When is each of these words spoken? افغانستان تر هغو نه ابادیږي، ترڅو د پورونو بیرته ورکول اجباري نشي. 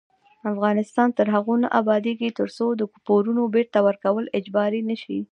افغانستان 0.51 1.09
تر 1.17 1.27
هغو 1.35 1.53
نه 1.63 1.67
ابادیږي، 1.79 2.29
ترڅو 2.39 2.65
د 2.75 2.81
پورونو 3.07 3.43
بیرته 3.55 3.79
ورکول 3.87 4.25
اجباري 4.37 4.81
نشي. 4.89 5.19